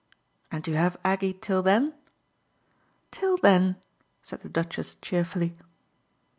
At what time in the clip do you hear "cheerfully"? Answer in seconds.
4.95-5.55